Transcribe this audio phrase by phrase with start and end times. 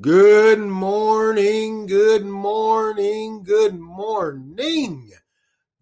[0.00, 5.10] Good morning, good morning, good morning.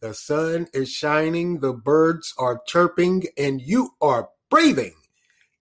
[0.00, 4.94] The sun is shining, the birds are chirping, and you are breathing.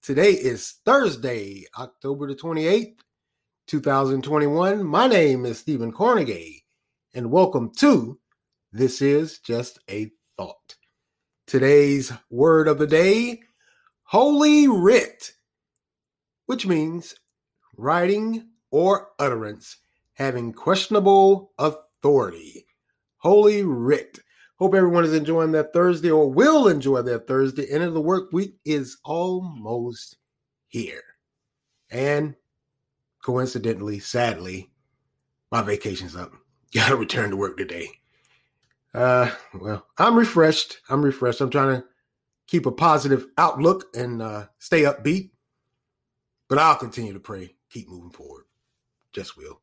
[0.01, 2.99] Today is Thursday, October the 28th,
[3.67, 4.85] 2021.
[4.85, 6.63] My name is Stephen Cornegay,
[7.13, 8.21] and welcome to
[8.71, 10.77] This is Just a Thought.
[11.45, 13.41] Today's word of the day
[14.03, 15.33] Holy Writ,
[16.45, 17.15] which means
[17.77, 19.77] writing or utterance
[20.13, 22.65] having questionable authority.
[23.17, 24.19] Holy Writ.
[24.57, 27.65] Hope everyone is enjoying their Thursday or will enjoy their Thursday.
[27.69, 30.17] End of the work week is almost
[30.67, 31.03] here.
[31.89, 32.35] And
[33.21, 34.69] coincidentally, sadly,
[35.51, 36.31] my vacation's up.
[36.73, 37.89] Gotta return to work today.
[38.93, 40.79] Uh, well, I'm refreshed.
[40.89, 41.41] I'm refreshed.
[41.41, 41.85] I'm trying to
[42.47, 45.31] keep a positive outlook and uh, stay upbeat.
[46.47, 48.45] But I'll continue to pray, keep moving forward.
[49.11, 49.59] Just will.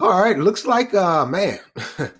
[0.00, 1.60] All right, looks like uh man,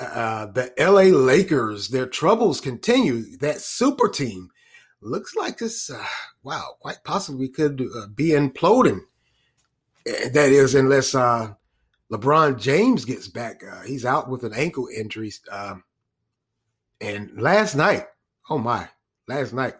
[0.00, 3.36] uh, the LA Lakers, their troubles continue.
[3.38, 4.50] That super team
[5.02, 5.90] looks like this.
[5.90, 6.04] Uh,
[6.42, 9.00] wow, quite possibly could uh, be imploding.
[10.06, 11.54] Eh, that is, unless uh,
[12.12, 13.62] LeBron James gets back.
[13.64, 15.32] Uh, he's out with an ankle injury.
[15.50, 15.84] Um,
[17.00, 18.06] and last night,
[18.48, 18.88] oh my,
[19.28, 19.74] last night,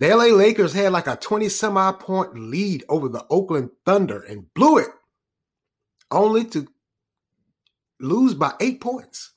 [0.00, 4.52] the LA Lakers had like a 20 semi point lead over the Oakland Thunder and
[4.54, 4.88] blew it,
[6.10, 6.66] only to
[8.00, 9.32] lose by eight points.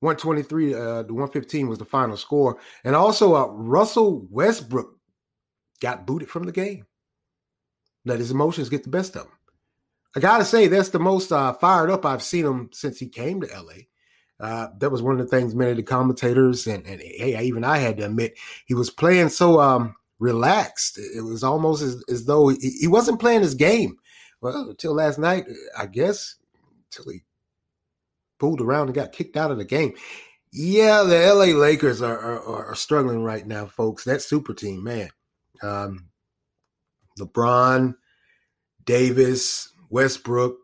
[0.00, 2.58] 123 uh, to 115 was the final score.
[2.82, 4.98] And also, uh, Russell Westbrook
[5.80, 6.86] got booted from the game.
[8.04, 9.32] Let his emotions get the best of him.
[10.16, 13.40] I gotta say, that's the most uh, fired up I've seen him since he came
[13.40, 13.84] to LA.
[14.42, 17.62] Uh, that was one of the things many of the commentators and, and hey, even
[17.62, 20.98] I had to admit he was playing so um, relaxed.
[20.98, 23.96] It was almost as, as though he, he, wasn't playing his game.
[24.40, 25.44] Well, until last night,
[25.78, 26.34] I guess,
[26.86, 27.20] until he
[28.40, 29.94] pulled around and got kicked out of the game.
[30.52, 34.02] Yeah, the LA Lakers are, are, are struggling right now, folks.
[34.02, 35.10] That super team, man.
[35.62, 36.08] Um,
[37.16, 37.94] LeBron,
[38.84, 40.56] Davis, Westbrook,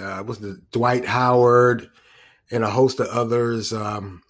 [0.00, 1.88] uh, was the Dwight Howard,
[2.50, 3.72] and a host of others.
[3.72, 4.22] Um,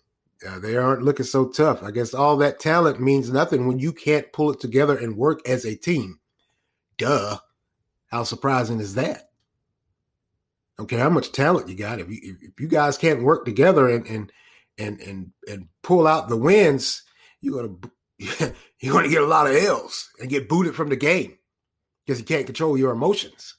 [0.47, 1.83] uh, they aren't looking so tough.
[1.83, 5.47] I guess all that talent means nothing when you can't pull it together and work
[5.49, 6.21] as a team.
[6.99, 7.39] Duh.
[8.09, 9.31] How surprising is that?
[10.79, 12.01] Okay, how much talent you got.
[12.01, 14.33] If you if you guys can't work together and and
[14.77, 17.03] and and and pull out the wins,
[17.41, 21.39] you're gonna you're gonna get a lot of L's and get booted from the game
[22.05, 23.57] because you can't control your emotions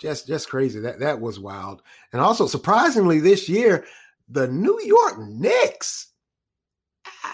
[0.00, 0.80] just just crazy.
[0.80, 1.82] That that was wild.
[2.12, 3.84] And also surprisingly this year,
[4.28, 6.08] the New York Knicks.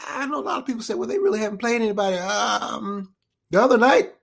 [0.08, 2.16] I know a lot of people said, well, they really haven't played anybody.
[2.16, 3.14] Um,
[3.50, 4.14] the other night,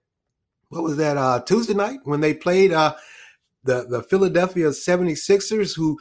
[0.70, 1.18] what was that?
[1.18, 2.96] Uh, Tuesday night when they played uh,
[3.64, 6.00] the the Philadelphia 76ers, who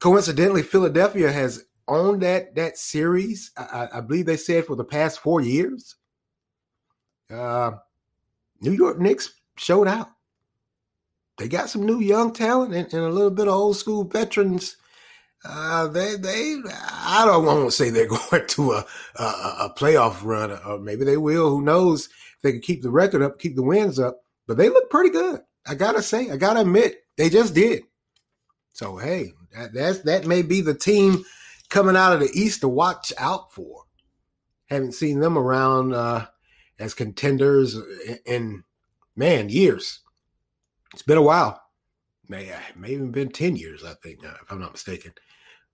[0.00, 3.52] coincidentally Philadelphia has owned that that series.
[3.56, 5.96] I, I believe they said for the past four years.
[7.30, 7.72] Uh,
[8.60, 10.10] New York Knicks showed out
[11.40, 14.76] they got some new young talent and, and a little bit of old school veterans.
[15.42, 18.86] Uh, they they I don't want to say they're going to a,
[19.16, 21.48] a, a playoff run, or maybe they will.
[21.48, 22.10] Who knows?
[22.36, 25.08] If they can keep the record up, keep the wins up, but they look pretty
[25.08, 25.40] good.
[25.66, 27.84] I gotta say, I gotta admit, they just did.
[28.74, 31.24] So hey, that, that's that may be the team
[31.70, 33.84] coming out of the East to watch out for.
[34.66, 36.26] Haven't seen them around uh,
[36.78, 38.64] as contenders in, in
[39.16, 40.00] man years.
[40.92, 41.62] It's been a while.
[42.28, 45.12] May may even been ten years, I think, uh, if I'm not mistaken.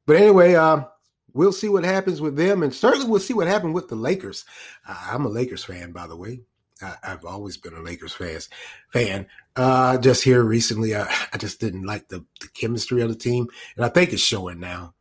[0.06, 0.84] But anyway, uh,
[1.32, 4.44] we'll see what happens with them, and certainly we'll see what happens with the Lakers.
[4.88, 6.40] Uh, I'm a Lakers fan, by the way.
[6.82, 8.48] I, have always been a Lakers fans,
[8.92, 9.26] fan.
[9.54, 11.02] Uh, just here recently, I,
[11.32, 13.46] I just didn't like the, the chemistry of the team,
[13.76, 14.94] and I think it's showing now.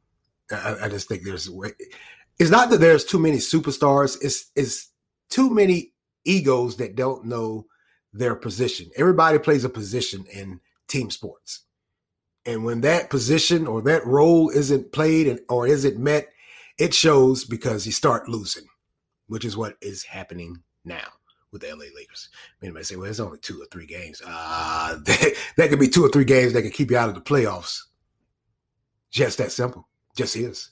[0.52, 1.50] I, I just think there's
[2.38, 4.18] it's not that there's too many superstars.
[4.22, 4.92] It's it's
[5.30, 7.66] too many egos that don't know
[8.16, 8.90] their position.
[8.96, 11.62] Everybody plays a position in team sports.
[12.46, 16.30] And when that position or that role isn't played or isn't met,
[16.78, 18.66] it shows because you start losing,
[19.28, 21.08] which is what is happening now
[21.52, 22.30] with the LA Lakers.
[22.62, 24.22] Anybody say, well, it's only two or three games.
[24.26, 27.16] Uh, that, that could be two or three games that can keep you out of
[27.16, 27.82] the playoffs.
[29.12, 29.88] Just that simple.
[30.16, 30.70] Just is.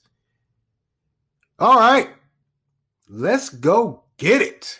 [1.59, 2.09] All right.
[3.09, 4.79] Let's go get it.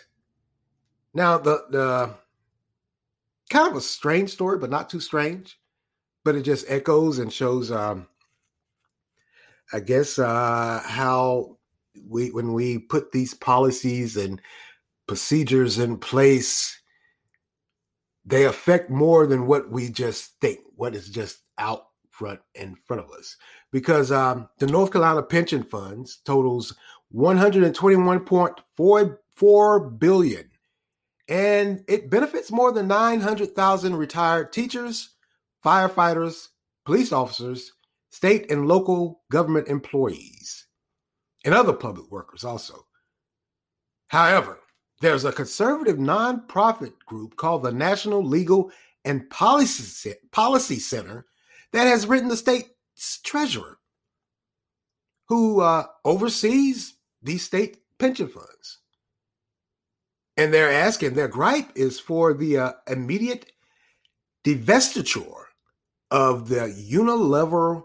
[1.12, 2.14] Now, the, the,
[3.54, 5.56] kind of a strange story, but not too strange.
[6.24, 8.08] But it just echoes and shows, um,
[9.72, 11.58] I guess, uh, how
[12.08, 14.42] we when we put these policies and
[15.06, 16.76] procedures in place,
[18.24, 23.04] they affect more than what we just think, what is just out front in front
[23.04, 23.36] of us.
[23.70, 26.74] Because um, the North Carolina pension funds totals
[27.14, 30.50] 121.44 billion
[31.28, 35.10] and it benefits more than 900,000 retired teachers,
[35.64, 36.48] firefighters,
[36.84, 37.72] police officers,
[38.10, 40.66] state and local government employees,
[41.44, 42.86] and other public workers also.
[44.08, 44.60] However,
[45.00, 48.70] there's a conservative nonprofit group called the National Legal
[49.04, 51.26] and Policy, Policy Center
[51.72, 53.78] that has written the state's treasurer,
[55.28, 58.78] who uh, oversees these state pension funds.
[60.36, 63.52] And they're asking, their gripe is for the uh, immediate
[64.44, 65.44] divestiture
[66.10, 67.82] of the Unilever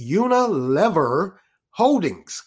[0.00, 1.36] Unilever
[1.70, 2.42] Holdings.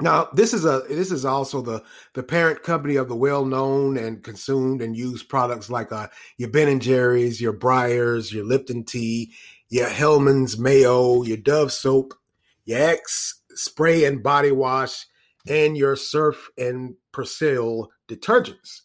[0.00, 1.82] Now, this is a this is also the
[2.14, 6.08] the parent company of the well-known and consumed and used products like uh,
[6.38, 9.32] your Ben and Jerry's, your Breyers, your Lipton tea,
[9.68, 12.14] your Hellmann's mayo, your Dove soap,
[12.64, 15.06] your Axe spray and body wash,
[15.48, 18.82] and your Surf and Persil detergents.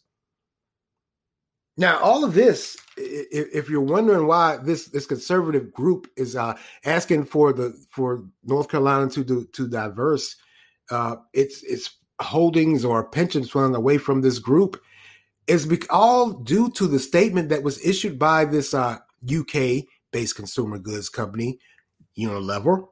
[1.76, 7.26] Now, all of this, if you're wondering why this this conservative group is uh, asking
[7.26, 10.34] for the for North Carolina to do, to diverse
[10.90, 11.90] uh, its its
[12.20, 14.80] holdings or pensions fund away from this group,
[15.46, 18.98] is all due to the statement that was issued by this uh,
[19.32, 21.60] UK based consumer goods company,
[22.18, 22.88] Unilever.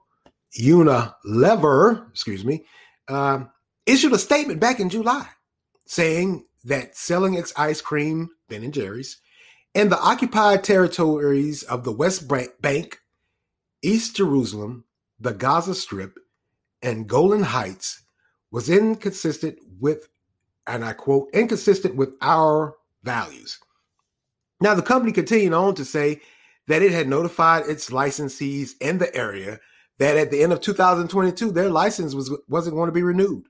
[0.61, 2.65] Unilever, excuse me,
[3.09, 3.41] uh,
[3.87, 5.29] issued a statement back in July
[5.87, 9.19] saying that selling its ice cream, Ben and Jerry's,
[9.75, 12.99] in the occupied territories of the West Bank,
[13.83, 14.85] East Jerusalem,
[15.21, 16.19] the Gaza Strip,
[16.83, 18.03] and Golan Heights
[18.51, 20.09] was inconsistent with,
[20.67, 23.59] and I quote, inconsistent with our values.
[24.61, 26.21] Now, the company continued on to say
[26.67, 29.61] that it had notified its licensees in the area
[29.99, 33.45] that at the end of 2022, their license was, wasn't going to be renewed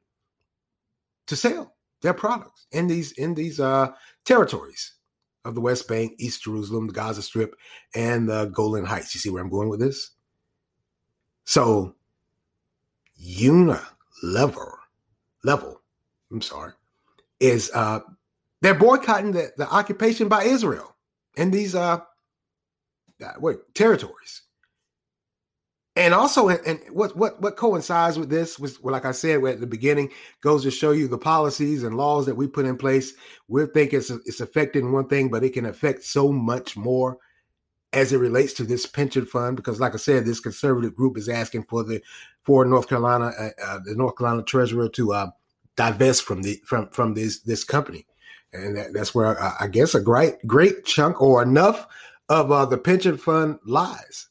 [1.26, 3.92] to sell their products in these in these uh,
[4.24, 4.92] territories
[5.44, 7.54] of the West Bank, East Jerusalem, the Gaza Strip,
[7.94, 9.14] and the Golan Heights.
[9.14, 10.10] You see where I'm going with this?
[11.44, 11.94] So,
[13.20, 13.78] Unilever
[14.22, 14.72] level,
[15.44, 15.80] level
[16.32, 16.72] I'm sorry,
[17.38, 18.00] is uh,
[18.60, 20.96] they're boycotting the, the occupation by Israel
[21.36, 22.00] in these uh
[23.38, 24.42] wait territories
[25.96, 29.60] and also and what what what coincides with this was well, like i said at
[29.60, 30.10] the beginning
[30.40, 33.14] goes to show you the policies and laws that we put in place.
[33.48, 37.18] We think it's it's affecting one thing but it can affect so much more
[37.92, 41.28] as it relates to this pension fund because like i said this conservative group is
[41.28, 42.02] asking for the
[42.42, 45.30] for north carolina uh, uh, the north carolina treasurer to uh,
[45.76, 48.06] divest from the from from this this company.
[48.52, 51.86] And that, that's where I, I, guess a great great chunk or enough
[52.28, 54.28] of uh, the pension fund lies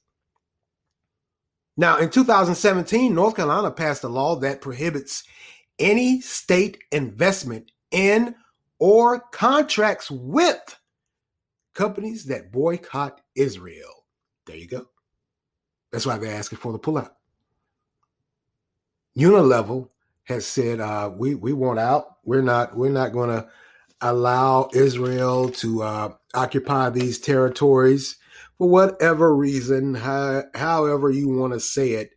[1.77, 5.23] now, in 2017, North Carolina passed a law that prohibits
[5.77, 8.35] any state investment in
[8.79, 10.77] or contracts with
[11.73, 14.05] companies that boycott Israel.
[14.45, 14.85] There you go.
[15.91, 17.11] That's why they're asking for the pullout.
[19.17, 19.89] Unilever
[20.23, 22.17] has said uh, we we want out.
[22.23, 23.47] We're not we're not going to
[24.01, 28.17] allow Israel to uh, occupy these territories
[28.57, 32.11] for whatever reason, how, however you want to say it.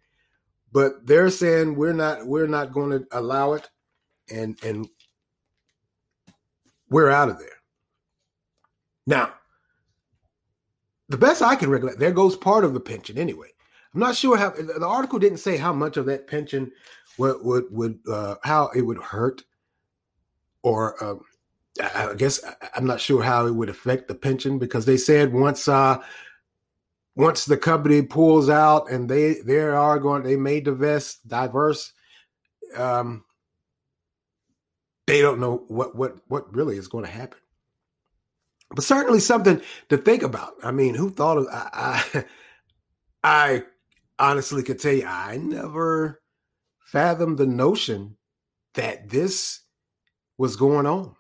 [0.73, 3.69] But they're saying we're not we're not going to allow it,
[4.31, 4.87] and and
[6.91, 7.49] we're out of there.
[9.07, 9.33] Now,
[11.09, 13.49] the best I can recollect, there goes part of the pension anyway.
[13.95, 16.71] I'm not sure how the article didn't say how much of that pension
[17.17, 19.43] would would would uh, how it would hurt,
[20.63, 21.23] or um,
[21.81, 22.41] I guess
[22.75, 26.03] I'm not sure how it would affect the pension because they said once uh,
[27.19, 31.93] once the company pulls out and they they are going they may divest diverse
[32.77, 33.25] um
[35.07, 37.39] they don't know what what what really is going to happen.
[38.71, 40.53] But certainly something to think about.
[40.63, 42.25] I mean who thought of i i,
[43.25, 43.63] I
[44.19, 46.23] honestly could tell you i never
[46.87, 48.17] fathomed the notion
[48.75, 49.61] that this
[50.39, 51.17] was going on.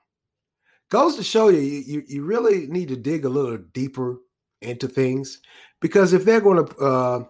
[0.90, 4.18] Goes to show you you, you really need to dig a little deeper
[4.60, 5.40] into things
[5.80, 7.24] because if they're going to uh,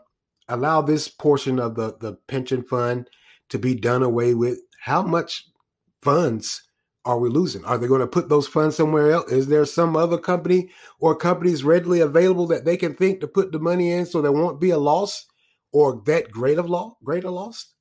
[0.49, 3.09] allow this portion of the, the pension fund
[3.51, 5.45] to be done away with, how much
[6.03, 6.63] funds
[7.05, 7.65] are we losing?
[7.65, 9.31] Are they going to put those funds somewhere else?
[9.31, 10.71] Is there some other company
[11.01, 14.33] or companies readily available that they can think to put the money in so there
[14.33, 15.27] won't be a loss
[15.73, 17.73] or that great of law, greater loss?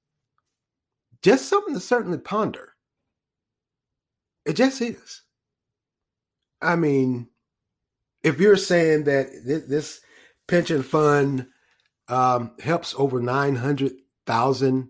[1.21, 2.73] Just something to certainly ponder.
[4.45, 5.23] It just is.
[6.61, 7.27] I mean,
[8.27, 10.01] if you're saying that this,
[10.47, 11.47] pension fund
[12.07, 14.89] um, helps over 900,000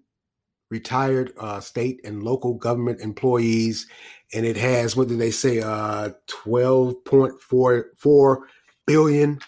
[0.69, 3.87] retired uh, state and local government employees,
[4.33, 8.37] and it has what did they say, uh, 12.44
[8.85, 9.39] billion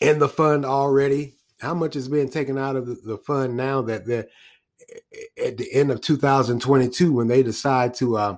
[0.00, 1.34] in the fund already.
[1.60, 4.28] How much is being taken out of the, the fund now that they're
[5.44, 8.36] at the end of 2022 when they decide to uh,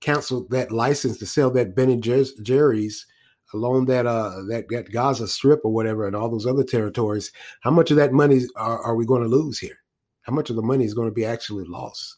[0.00, 3.06] cancel that license to sell that Ben and Jerry's
[3.54, 7.32] along that uh that, that Gaza Strip or whatever and all those other territories?
[7.60, 9.78] How much of that money are, are we going to lose here?
[10.22, 12.16] How much of the money is going to be actually lost?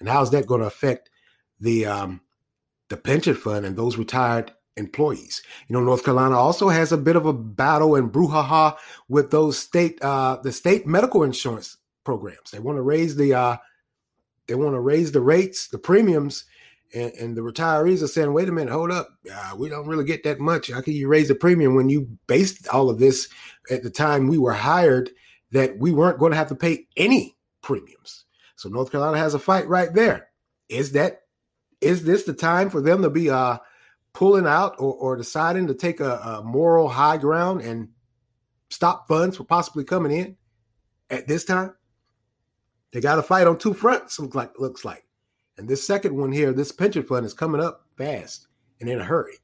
[0.00, 1.10] And how is that going to affect
[1.60, 2.20] the um,
[2.88, 5.42] the pension fund and those retired employees?
[5.68, 8.76] You know, North Carolina also has a bit of a battle and brouhaha
[9.08, 12.50] with those state uh, the state medical insurance programs.
[12.52, 13.56] They want to raise the uh,
[14.46, 16.44] they want to raise the rates, the premiums,
[16.94, 20.04] and, and, the retirees are saying, "Wait a minute, hold up, uh, we don't really
[20.04, 20.70] get that much.
[20.70, 23.28] How can you raise the premium when you based all of this
[23.70, 25.10] at the time we were hired
[25.52, 28.24] that we weren't going to have to pay any premiums?"
[28.56, 30.28] So North Carolina has a fight right there.
[30.68, 31.22] Is that
[31.80, 33.58] is this the time for them to be uh,
[34.12, 37.90] pulling out or, or deciding to take a, a moral high ground and
[38.70, 40.36] stop funds from possibly coming in
[41.10, 41.74] at this time?
[42.92, 44.18] They got to fight on two fronts.
[44.18, 45.04] Looks like looks like,
[45.58, 48.46] and this second one here, this pension fund is coming up fast
[48.80, 49.34] and in a hurry.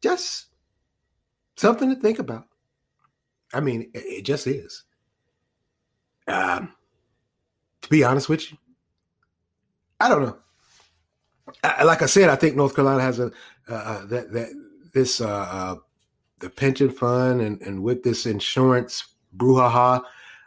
[0.00, 0.46] Just
[1.56, 2.46] something to think about.
[3.52, 4.84] I mean, it, just is.
[6.28, 6.72] Um,
[7.82, 8.58] to be honest with you,
[10.00, 10.38] I don't know.
[11.62, 13.30] I, like I said, I think North Carolina has a
[13.68, 14.48] uh, uh that that
[14.92, 15.76] this uh, uh,
[16.40, 20.02] the pension fund and and with this insurance brouhaha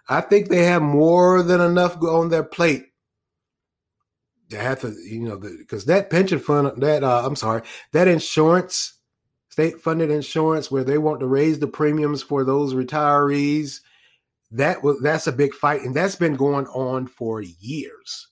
[0.09, 2.88] I think they have more than enough on their plate
[4.51, 7.61] have to, you know, because that pension fund, that uh, I'm sorry,
[7.93, 8.93] that insurance,
[9.49, 13.81] state funded insurance, where they want to raise the premiums for those retirees,
[14.51, 18.27] that was that's a big fight, and that's been going on for years,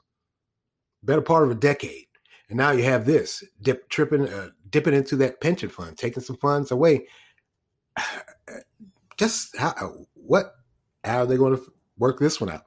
[1.03, 2.05] better part of a decade.
[2.50, 6.38] And now you have this dip, tripping, uh, dipping into that pension fund, taking some
[6.38, 7.07] funds away.
[9.17, 10.53] Just how what
[11.03, 11.63] how are they going to
[11.97, 12.63] work this one out?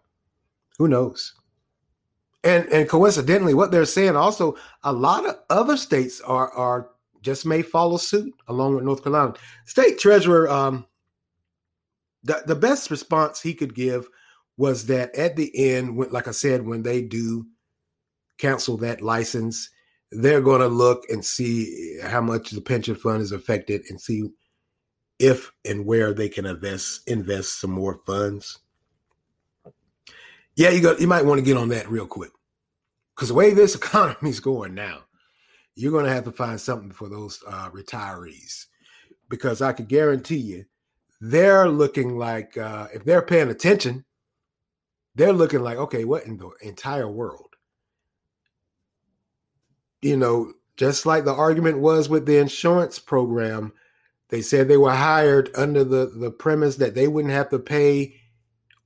[0.78, 1.34] Who knows?
[2.42, 6.90] And and coincidentally, what they're saying also, a lot of other states are are
[7.22, 9.34] just may follow suit along with North Carolina.
[9.66, 10.86] State Treasurer, um,
[12.22, 14.08] the the best response he could give
[14.56, 17.46] was that at the end, when, like I said, when they do
[18.38, 19.70] cancel that license,
[20.10, 24.30] they're going to look and see how much the pension fund is affected and see
[25.18, 28.58] if and where they can invest invest some more funds.
[30.60, 32.32] Yeah, you got you might want to get on that real quick.
[33.16, 35.04] Because the way this economy is going now,
[35.74, 38.66] you're going to have to find something for those uh, retirees.
[39.30, 40.66] Because I can guarantee you,
[41.18, 44.04] they're looking like uh, if they're paying attention,
[45.14, 47.54] they're looking like, okay, what in the entire world?
[50.02, 53.72] You know, just like the argument was with the insurance program
[54.28, 58.19] they said they were hired under the, the premise that they wouldn't have to pay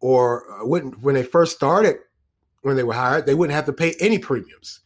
[0.05, 1.97] or uh, wouldn't when they first started
[2.61, 4.81] when they were hired, they wouldn't have to pay any premiums.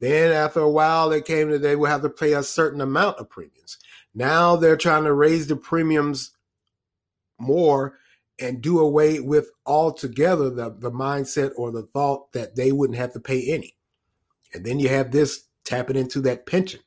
[0.00, 3.18] Then after a while, they came to they would have to pay a certain amount
[3.18, 3.76] of premiums.
[4.14, 6.30] Now they're trying to raise the premiums
[7.38, 7.98] more
[8.38, 13.12] and do away with altogether the, the mindset or the thought that they wouldn't have
[13.12, 13.76] to pay any.
[14.54, 16.80] And then you have this tapping into that pension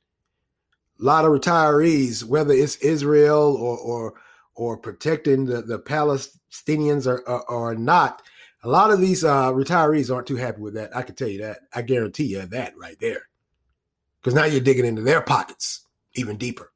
[1.00, 4.14] a lot of retirees, whether it's Israel or or
[4.56, 8.22] or protecting the, the Palestinians or, or, or not,
[8.64, 10.96] a lot of these uh, retirees aren't too happy with that.
[10.96, 11.60] I can tell you that.
[11.74, 13.28] I guarantee you that right there.
[14.22, 15.86] Because now you're digging into their pockets
[16.16, 16.72] even deeper.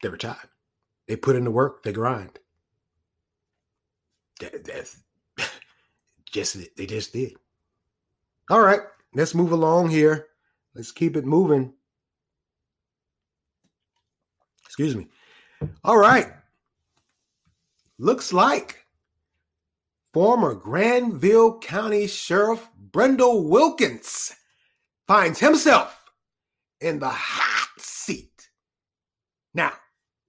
[0.00, 0.48] They're retired.
[1.06, 2.38] They put in the work, they grind.
[4.40, 5.02] That, that's
[6.30, 7.34] just they just did.
[8.50, 8.80] All right,
[9.14, 10.28] let's move along here.
[10.74, 11.72] Let's keep it moving.
[14.64, 15.08] Excuse me.
[15.84, 16.32] All right.
[17.98, 18.84] Looks like
[20.12, 24.34] former Granville County Sheriff Brindell Wilkins
[25.06, 26.04] finds himself
[26.80, 28.48] in the hot seat.
[29.54, 29.72] Now,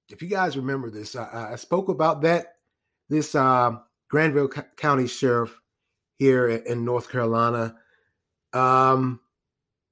[0.10, 2.56] if you guys remember this, I, I spoke about that.
[3.10, 3.78] This uh,
[4.10, 5.60] Granville C- County Sheriff
[6.18, 7.76] here in, North Carolina.
[8.54, 9.20] Um,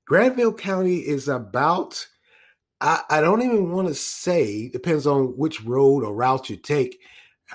[0.06, 2.06] Granville County is about
[2.82, 7.00] I, I don't even want to say, depends on which road or route you take.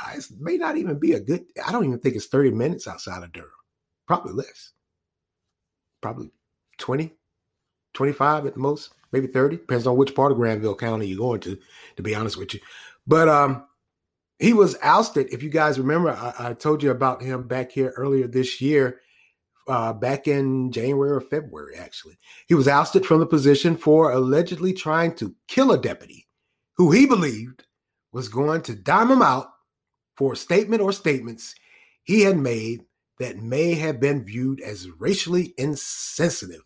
[0.00, 2.86] Uh, it may not even be a good, I don't even think it's 30 minutes
[2.86, 3.50] outside of Durham.
[4.06, 4.72] Probably less.
[6.00, 6.30] Probably
[6.78, 7.12] 20,
[7.94, 9.56] 25 at the most, maybe 30.
[9.56, 11.58] Depends on which part of Granville County you're going to,
[11.96, 12.60] to be honest with you.
[13.06, 13.64] But um,
[14.38, 15.32] he was ousted.
[15.32, 19.00] If you guys remember, I, I told you about him back here earlier this year,
[19.70, 22.18] uh, back in January or February, actually.
[22.48, 26.26] He was ousted from the position for allegedly trying to kill a deputy
[26.76, 27.64] who he believed
[28.12, 29.46] was going to dime him out
[30.16, 31.54] for a statement or statements
[32.02, 32.82] he had made
[33.20, 36.62] that may have been viewed as racially insensitive.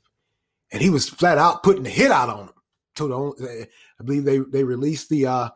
[0.73, 2.55] And he was flat out putting a hit out on him.
[2.97, 3.69] To the,
[4.01, 5.49] I believe they, they released the uh,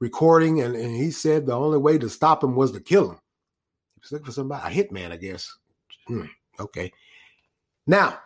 [0.00, 3.18] recording, and, and he said the only way to stop him was to kill him.
[3.96, 5.52] He was looking for somebody, a hitman, I guess.
[6.06, 6.26] Hmm,
[6.60, 6.92] okay.
[7.86, 8.18] Now,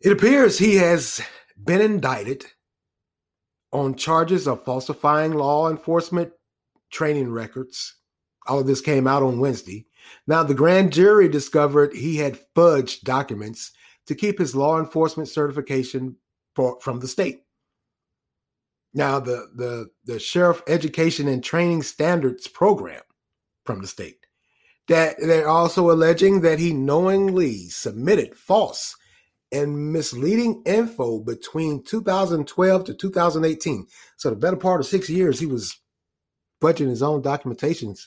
[0.00, 1.20] it appears he has
[1.62, 2.44] been indicted
[3.72, 6.32] on charges of falsifying law enforcement
[6.90, 7.96] training records.
[8.46, 9.86] All of this came out on Wednesday.
[10.26, 13.72] Now, the grand jury discovered he had fudged documents
[14.06, 16.16] to keep his law enforcement certification
[16.54, 17.42] for, from the state.
[18.92, 23.02] Now, the, the, the Sheriff Education and Training Standards Program
[23.64, 24.21] from the state.
[24.88, 28.96] That they're also alleging that he knowingly submitted false
[29.52, 33.86] and misleading info between 2012 to 2018.
[34.16, 35.78] So the better part of six years, he was
[36.62, 38.06] fudging his own documentations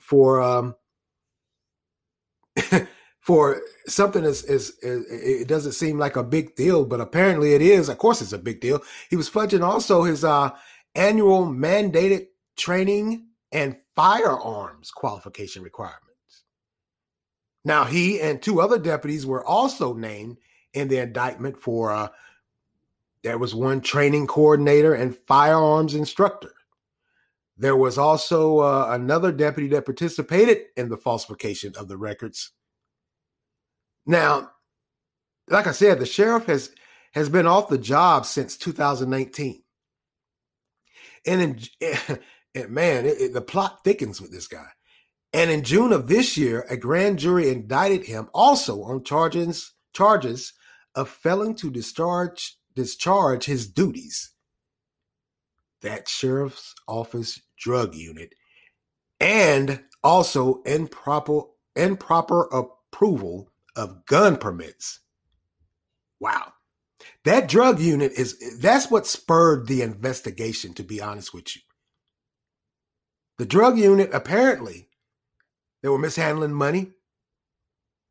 [0.00, 0.74] for um,
[3.20, 7.88] for something is, is it doesn't seem like a big deal, but apparently it is.
[7.88, 8.82] Of course, it's a big deal.
[9.08, 10.50] He was fudging also his uh,
[10.94, 16.44] annual mandated training and firearms qualification requirements.
[17.64, 20.38] Now, he and two other deputies were also named
[20.74, 22.08] in the indictment for uh,
[23.22, 26.52] there was one training coordinator and firearms instructor.
[27.56, 32.50] There was also uh, another deputy that participated in the falsification of the records.
[34.06, 34.50] Now,
[35.48, 36.74] like I said, the sheriff has
[37.12, 39.62] has been off the job since 2019,
[41.26, 42.18] and in,
[42.54, 44.68] and man, it, it, the plot thickens with this guy.
[45.32, 50.52] And in June of this year, a grand jury indicted him also on charges charges
[50.94, 54.30] of failing to discharge discharge his duties.
[55.80, 58.34] That sheriff's office drug unit
[59.20, 61.42] and also improper
[61.74, 65.00] improper approval of gun permits.
[66.20, 66.52] Wow.
[67.24, 71.62] That drug unit is that's what spurred the investigation to be honest with you.
[73.42, 74.86] The drug unit apparently
[75.82, 76.92] they were mishandling money.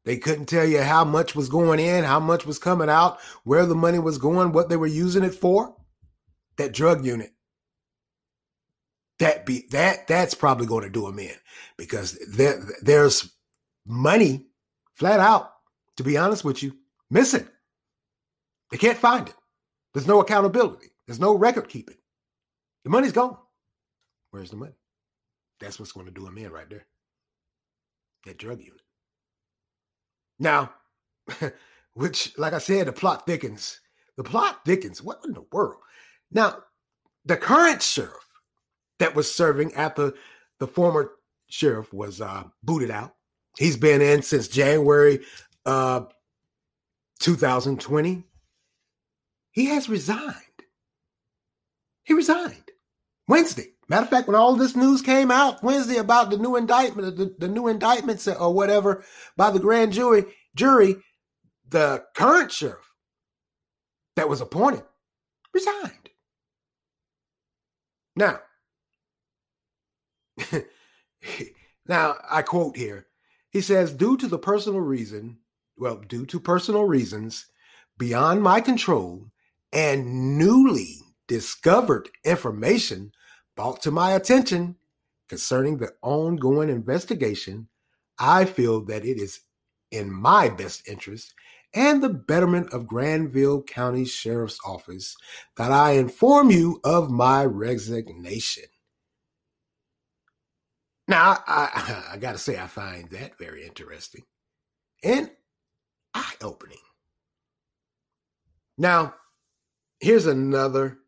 [0.03, 3.65] They couldn't tell you how much was going in, how much was coming out, where
[3.65, 5.73] the money was going, what they were using it for.
[6.57, 7.31] That drug unit.
[9.19, 11.35] That be that that's probably going to do them in
[11.77, 13.31] because there, there's
[13.87, 14.47] money
[14.95, 15.53] flat out,
[15.95, 16.75] to be honest with you,
[17.09, 17.47] missing.
[18.69, 19.35] They can't find it.
[19.93, 20.87] There's no accountability.
[21.07, 21.95] There's no record keeping.
[22.83, 23.37] The money's gone.
[24.31, 24.73] Where's the money?
[25.61, 26.85] That's what's going to do them in right there
[28.25, 28.81] that drug unit.
[30.39, 30.73] Now,
[31.93, 33.79] which, like I said, the plot thickens.
[34.17, 35.01] The plot thickens.
[35.01, 35.81] What in the world?
[36.31, 36.57] Now,
[37.25, 38.27] the current sheriff
[38.99, 40.13] that was serving after
[40.59, 41.13] the former
[41.49, 43.15] sheriff was uh, booted out.
[43.57, 45.19] He's been in since January
[45.65, 46.01] uh,
[47.19, 48.23] 2020.
[49.51, 50.35] He has resigned.
[52.03, 52.71] He resigned
[53.27, 53.70] Wednesday.
[53.91, 57.35] Matter of fact, when all this news came out Wednesday about the new indictment, the,
[57.37, 59.03] the new indictments or whatever
[59.35, 60.23] by the grand jury,
[60.55, 60.95] jury,
[61.67, 62.93] the current sheriff
[64.15, 64.83] that was appointed
[65.53, 66.09] resigned.
[68.15, 68.39] Now,
[71.85, 73.07] now I quote here.
[73.49, 75.39] He says, due to the personal reason,
[75.75, 77.47] well, due to personal reasons
[77.97, 79.31] beyond my control
[79.73, 83.11] and newly discovered information
[83.55, 84.75] brought to my attention
[85.29, 87.67] concerning the ongoing investigation,
[88.19, 89.41] I feel that it is
[89.91, 91.33] in my best interest
[91.73, 95.15] and the betterment of Granville County Sheriff's Office
[95.57, 98.65] that I inform you of my resignation.
[101.07, 104.23] Now, I, I, got to say, I find that very interesting
[105.03, 105.29] and
[106.13, 106.77] eye opening.
[108.77, 109.15] Now,
[109.99, 110.99] here's another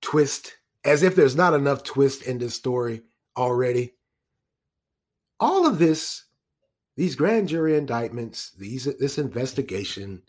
[0.00, 3.02] twist as if there's not enough twist in this story
[3.36, 3.94] already.
[5.38, 6.24] All of this,
[6.96, 10.22] these grand jury indictments, these this investigation,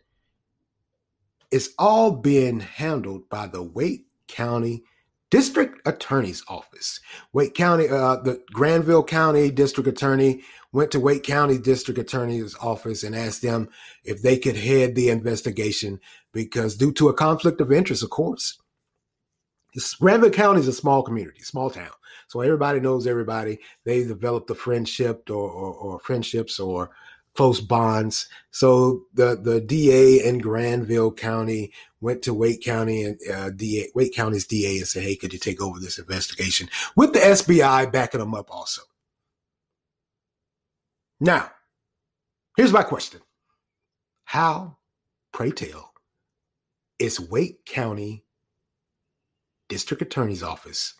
[1.51, 4.83] is all being handled by the Wake County
[5.29, 6.99] district attorney's office.
[7.31, 13.03] Wake County, uh, the Granville County district attorney went to Wake County district attorney's office
[13.03, 13.69] and asked them
[14.03, 15.99] if they could head the investigation
[16.31, 18.59] because due to a conflict of interest, of course,
[19.99, 21.91] Granville County is a small community, small town.
[22.27, 23.59] So everybody knows everybody.
[23.85, 26.91] They developed a friendship or, or, or friendships or
[27.35, 28.27] close bonds.
[28.51, 34.13] So the the DA in Granville County went to Wake County and uh, DA Wake
[34.13, 38.19] County's DA and said, "Hey, could you take over this investigation?" With the SBI backing
[38.19, 38.81] them up also.
[41.19, 41.49] Now,
[42.57, 43.21] here's my question:
[44.25, 44.77] How,
[45.31, 45.93] pray tell,
[46.99, 48.25] is Wake County
[49.73, 50.93] District Attorney's Office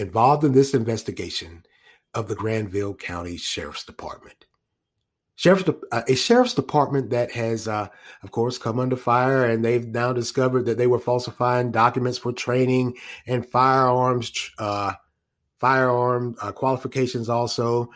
[0.00, 1.64] involved in this investigation
[2.12, 4.46] of the Granville County Sheriff's Department?
[5.36, 7.86] Sheriff's uh, a sheriff's department that has, uh,
[8.24, 12.32] of course, come under fire, and they've now discovered that they were falsifying documents for
[12.32, 12.96] training
[13.28, 14.94] and firearms, uh,
[15.60, 17.28] firearm uh, qualifications.
[17.28, 17.88] Also,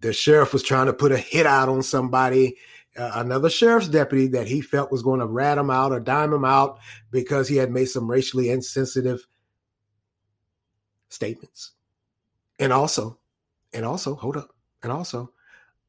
[0.00, 2.58] the sheriff was trying to put a hit out on somebody,
[2.98, 6.34] uh, another sheriff's deputy that he felt was going to rat him out or dime
[6.34, 6.78] him out
[7.10, 9.26] because he had made some racially insensitive
[11.08, 11.72] statements,
[12.58, 13.18] and also,
[13.72, 14.50] and also, hold up,
[14.82, 15.32] and also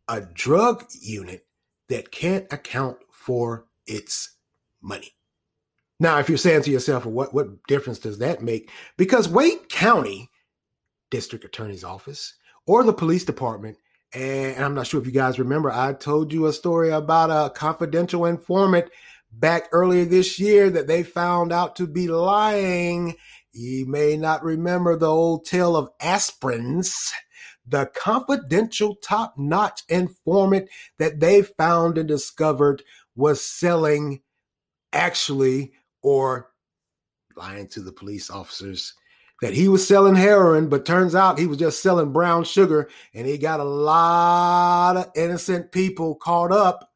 [0.07, 1.45] a drug unit
[1.87, 4.37] that can't account for its
[4.81, 5.13] money.
[5.99, 8.71] Now, if you're saying to yourself, well, what, what difference does that make?
[8.97, 10.29] Because Wake County
[11.09, 13.77] District Attorney's Office or the police department,
[14.13, 17.49] and I'm not sure if you guys remember, I told you a story about a
[17.51, 18.89] confidential informant
[19.31, 23.15] back earlier this year that they found out to be lying.
[23.51, 27.11] You may not remember the old tale of aspirins
[27.69, 32.83] the confidential top notch informant that they found and discovered
[33.15, 34.21] was selling
[34.91, 36.49] actually or
[37.35, 38.93] lying to the police officers
[39.41, 43.25] that he was selling heroin, but turns out he was just selling brown sugar and
[43.25, 46.88] he got a lot of innocent people caught up.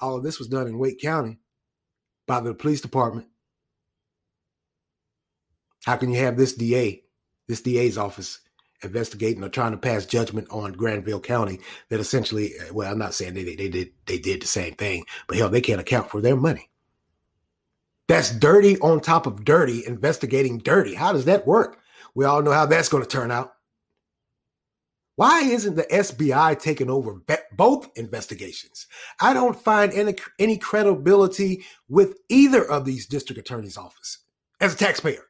[0.00, 1.38] All of this was done in Wake County
[2.26, 3.28] by the police department.
[5.84, 7.02] How can you have this DA,
[7.46, 8.40] this DA's office,
[8.82, 13.14] investigating or trying to pass judgment on Granville County that essentially, eh, well, I'm not
[13.14, 16.20] saying they, they did they did the same thing, but hell, they can't account for
[16.20, 16.68] their money.
[18.06, 20.94] That's dirty on top of dirty, investigating dirty.
[20.94, 21.78] How does that work?
[22.14, 23.52] We all know how that's going to turn out.
[25.18, 27.20] Why isn't the SBI taking over
[27.56, 28.86] both investigations?
[29.20, 34.18] I don't find any, any credibility with either of these district attorney's office
[34.60, 35.24] as a taxpayer.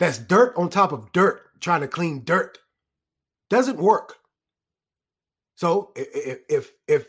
[0.00, 2.58] That's dirt on top of dirt, trying to clean dirt.
[3.48, 4.16] Doesn't work.
[5.54, 7.06] So if if, if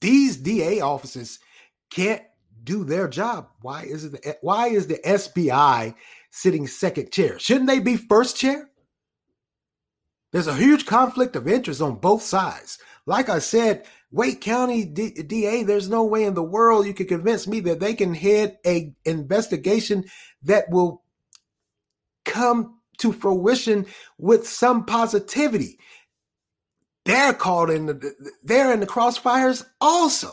[0.00, 1.40] these DA offices
[1.90, 2.22] can't
[2.64, 5.94] do their job, why is it the, why is the SBI
[6.30, 7.38] sitting second chair?
[7.38, 8.70] Shouldn't they be first chair?
[10.32, 12.78] There's a huge conflict of interest on both sides.
[13.04, 17.06] Like I said, Wake County D- DA, there's no way in the world you can
[17.06, 20.04] convince me that they can head a investigation
[20.42, 21.02] that will
[22.24, 23.86] come to fruition
[24.18, 25.78] with some positivity.
[27.04, 30.30] They're caught in the they're in the crossfires also.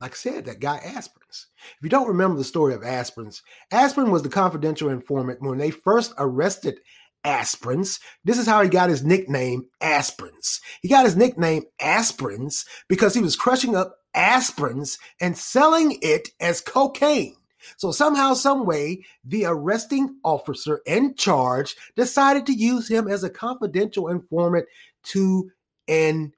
[0.00, 1.46] Like I said, that guy Aspirins.
[1.76, 5.70] If you don't remember the story of Aspirins, Aspirin was the confidential informant when they
[5.70, 6.78] first arrested
[7.24, 8.00] Aspirins.
[8.24, 10.60] This is how he got his nickname Aspirins.
[10.82, 16.60] He got his nickname Aspirins because he was crushing up aspirins and selling it as
[16.60, 17.36] cocaine.
[17.76, 23.30] So somehow, some way, the arresting officer in charge decided to use him as a
[23.30, 24.66] confidential informant
[25.04, 25.50] to
[25.88, 26.32] entail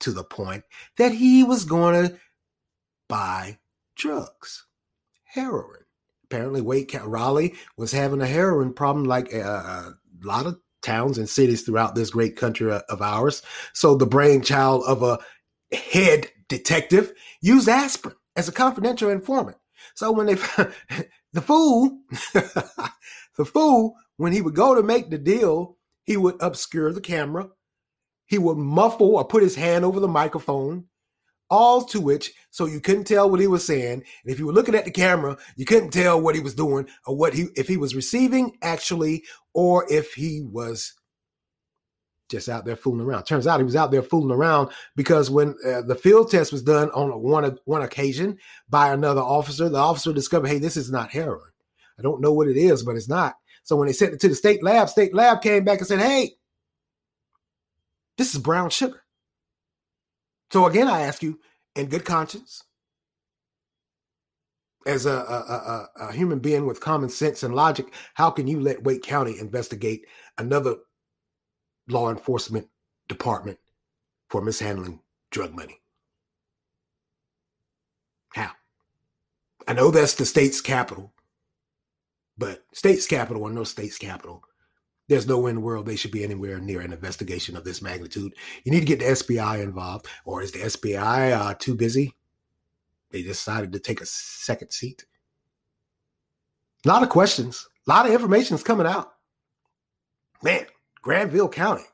[0.00, 0.64] to the point
[0.96, 2.18] that he was going to
[3.08, 3.58] buy
[3.96, 4.66] drugs,
[5.24, 5.87] heroin.
[6.30, 11.28] Apparently, Wake Raleigh was having a heroin problem, like a, a lot of towns and
[11.28, 13.42] cities throughout this great country uh, of ours.
[13.72, 15.18] So the brainchild of a
[15.74, 19.56] head detective used aspirin as a confidential informant.
[19.94, 20.34] So when they
[21.32, 21.98] the fool,
[22.34, 27.48] the fool, when he would go to make the deal, he would obscure the camera.
[28.26, 30.84] He would muffle or put his hand over the microphone,
[31.50, 33.92] all to which so you couldn't tell what he was saying.
[33.92, 36.88] And if you were looking at the camera, you couldn't tell what he was doing
[37.06, 40.94] or what he if he was receiving actually or if he was
[42.28, 43.24] just out there fooling around.
[43.24, 46.62] Turns out he was out there fooling around because when uh, the field test was
[46.62, 51.10] done on one one occasion by another officer, the officer discovered, "Hey, this is not
[51.10, 51.50] heroin.
[51.98, 54.28] I don't know what it is, but it's not." So when they sent it to
[54.28, 56.36] the state lab, state lab came back and said, "Hey,
[58.16, 59.02] this is brown sugar."
[60.50, 61.40] So again, I ask you,
[61.74, 62.64] in good conscience,
[64.86, 65.14] as a, a,
[66.02, 69.38] a, a, human being with common sense and logic, how can you let Wake County
[69.38, 70.06] investigate
[70.38, 70.76] another
[71.88, 72.68] law enforcement
[73.08, 73.58] department
[74.30, 75.82] for mishandling drug money?
[78.34, 78.52] How?
[79.66, 81.12] I know that's the state's capital,
[82.38, 84.42] but state's capital or no state's capital,
[85.08, 87.80] there's no nowhere in the world they should be anywhere near an investigation of this
[87.80, 88.34] magnitude.
[88.64, 92.14] You need to get the SBI involved, or is the SBI uh, too busy?
[93.10, 95.06] They decided to take a second seat.
[96.84, 99.12] A lot of questions, a lot of information is coming out.
[100.42, 100.66] Man,
[101.02, 101.84] Granville County.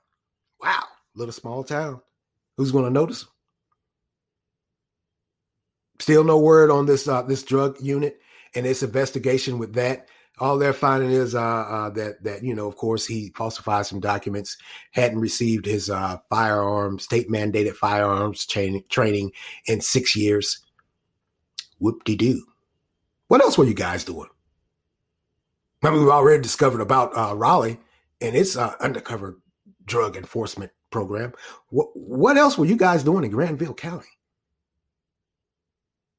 [0.61, 0.83] Wow,
[1.15, 2.01] little small town.
[2.57, 3.27] Who's going to notice?
[6.01, 8.21] Still no word on this uh, this drug unit
[8.55, 12.67] and its investigation with that all they're finding is uh, uh, that that you know,
[12.67, 14.57] of course, he falsified some documents,
[14.93, 19.33] hadn't received his uh, firearms state mandated firearms training training
[19.67, 20.65] in six years.
[21.79, 22.45] Whoop de doo.
[23.29, 24.29] What else were you guys doing?
[25.83, 27.79] I mean, we've already discovered about uh, Raleigh
[28.21, 29.39] and its uh, undercover
[29.85, 31.33] drug enforcement program.
[31.69, 34.09] What what else were you guys doing in Granville County?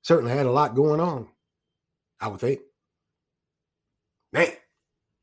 [0.04, 1.28] Certainly had a lot going on,
[2.22, 2.62] I would think.
[4.34, 4.52] Man,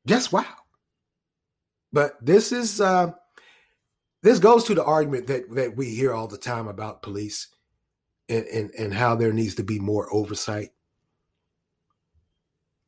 [0.07, 0.47] just wow.
[1.93, 3.13] But this is uh
[4.23, 7.49] this goes to the argument that that we hear all the time about police
[8.29, 10.71] and and, and how there needs to be more oversight.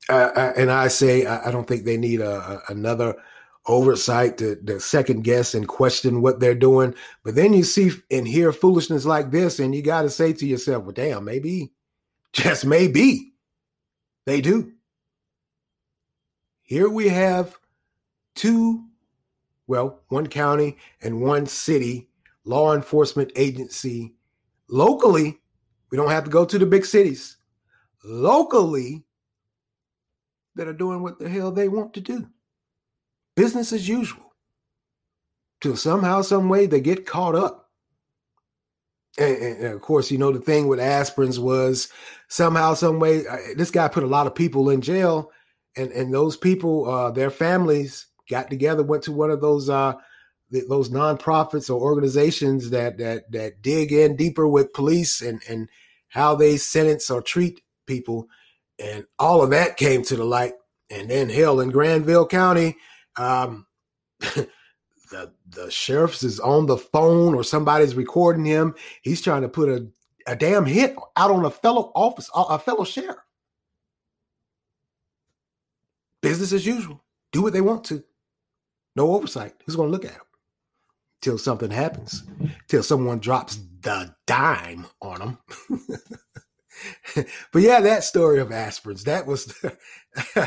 [0.09, 3.16] Uh, and I say I, don't think they need a, a another
[3.64, 6.94] oversight to, to, second guess and question what they're doing.
[7.22, 10.46] But then you see and hear foolishness like this, and you got to say to
[10.46, 11.72] yourself, "Well, damn, maybe,
[12.33, 13.33] just maybe,
[14.27, 14.72] they do."
[16.64, 17.57] Here we have
[18.35, 18.87] two,
[19.66, 22.09] well, one county and one city
[22.44, 24.14] law enforcement agency
[24.68, 25.38] locally.
[25.90, 27.37] We don't have to go to the big cities.
[28.03, 29.05] Locally,
[30.57, 32.29] that are doing what the hell they want to do.
[33.37, 34.35] Business as usual.
[35.61, 37.70] Till somehow, some way, they get caught up.
[39.18, 41.88] And, and, of course, you know the thing with aspirins was
[42.29, 43.24] somehow, some way,
[43.57, 45.31] this guy put a lot of people in jail
[45.76, 49.94] and and those people, uh, their families got together, went to one of those uh,
[50.50, 55.68] those nonprofits or organizations that that that dig in deeper with police and and
[56.08, 58.28] how they sentence or treat people,
[58.78, 60.54] and all of that came to the light.
[60.90, 62.76] And then hell in Granville County,
[63.16, 63.66] um,
[64.20, 68.74] the the sheriff is on the phone or somebody's recording him.
[69.02, 69.88] He's trying to put a
[70.26, 73.18] a damn hit out on a fellow office, a fellow sheriff
[76.24, 77.04] business as usual.
[77.32, 78.02] Do what they want to.
[78.96, 79.54] No oversight.
[79.64, 80.20] Who's going to look at them?
[81.20, 82.22] Till something happens.
[82.68, 85.38] Till someone drops the dime on them.
[87.52, 89.54] but yeah, that story of aspirins, that was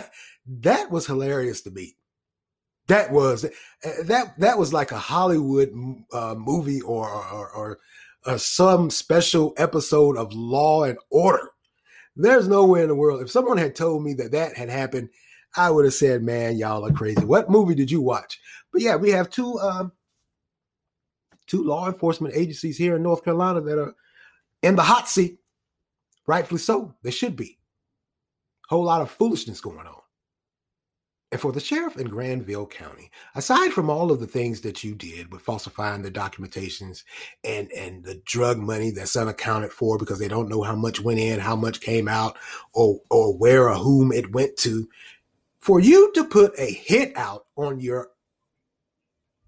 [0.47, 1.95] that was hilarious to me.
[2.87, 3.41] That was
[4.03, 5.69] that that was like a Hollywood
[6.13, 7.79] uh, movie or or, or
[8.25, 11.49] uh, some special episode of Law and Order.
[12.15, 13.21] There's nowhere in the world.
[13.21, 15.09] If someone had told me that that had happened
[15.58, 17.26] I would have said, man, y'all are crazy.
[17.26, 18.39] What movie did you watch?
[18.72, 19.91] But yeah, we have two um,
[21.48, 23.96] two law enforcement agencies here in North Carolina that are
[24.62, 25.39] in the hot seat.
[26.28, 26.93] Rightfully so.
[27.04, 27.58] They should be.
[28.70, 30.02] Whole lot of foolishness going on.
[31.32, 34.96] And for the sheriff in Granville County, aside from all of the things that you
[34.96, 37.04] did with falsifying the documentations
[37.43, 41.20] and, and the drug money that's unaccounted for because they don't know how much went
[41.20, 42.38] in, how much came out,
[42.74, 44.88] or or where or whom it went to,
[45.67, 48.08] for you to put a hit out on your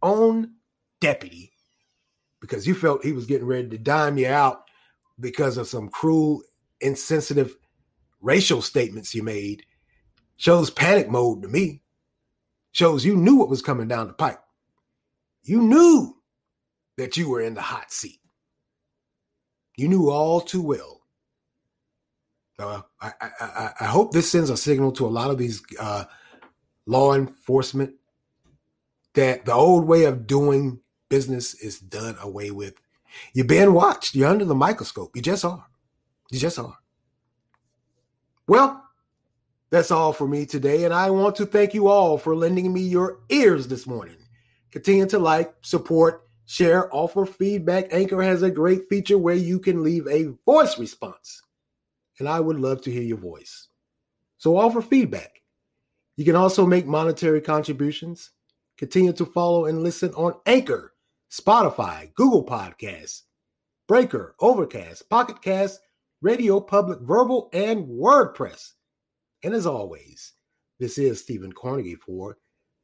[0.01, 0.51] own
[0.99, 1.53] deputy
[2.41, 4.63] because you felt he was getting ready to dime you out
[5.21, 6.41] because of some cruel,
[6.81, 7.55] insensitive
[8.19, 9.63] racial statements you made
[10.35, 11.81] shows panic mode to me.
[12.73, 14.41] Shows you knew what was coming down the pipe.
[15.43, 16.17] You knew
[16.97, 18.19] that you were in the hot seat.
[19.77, 20.98] You knew all too well
[22.59, 26.05] uh, I, I, I, hope this sends a signal to a lot of these uh,
[26.85, 27.93] law enforcement
[29.13, 32.73] that the old way of doing business is done away with.
[33.33, 34.15] You're being watched.
[34.15, 35.15] You're under the microscope.
[35.15, 35.65] You just are.
[36.31, 36.77] You just are.
[38.47, 38.83] Well,
[39.69, 40.83] that's all for me today.
[40.83, 44.17] And I want to thank you all for lending me your ears this morning.
[44.71, 47.87] Continue to like, support, share, offer feedback.
[47.91, 51.41] Anchor has a great feature where you can leave a voice response
[52.19, 53.67] and I would love to hear your voice.
[54.37, 55.41] So offer feedback.
[56.17, 58.31] You can also make monetary contributions.
[58.77, 60.93] Continue to follow and listen on Anchor,
[61.31, 63.21] Spotify, Google Podcasts,
[63.87, 65.79] Breaker, Overcast, Pocket Cast,
[66.21, 68.73] Radio Public Verbal, and WordPress.
[69.43, 70.33] And as always,
[70.79, 72.37] this is Stephen Carnegie for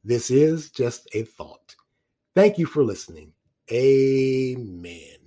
[0.04, 1.76] This Is Just a Thought.
[2.34, 3.32] Thank you for listening.
[3.70, 5.25] Amen.